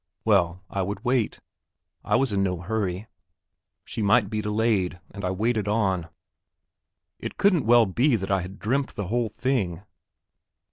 [0.25, 1.39] Well, I would wait;
[2.03, 3.05] I was in no hurry.
[3.85, 6.07] She might be delayed, and I waited on.
[7.19, 9.83] It couldn't well be that I had dreamt the whole thing!